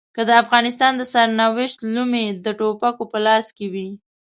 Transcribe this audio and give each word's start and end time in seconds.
که 0.15 0.21
د 0.29 0.31
افغانستان 0.43 0.91
د 0.97 1.01
سرنوشت 1.13 1.77
لومې 1.93 2.25
د 2.45 2.47
ټوپکو 2.59 3.03
په 3.11 3.17
لاس 3.25 3.45
کې 3.57 3.65
وي. 3.73 3.89